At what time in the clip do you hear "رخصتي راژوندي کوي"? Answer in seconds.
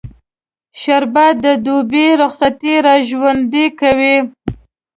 2.21-4.17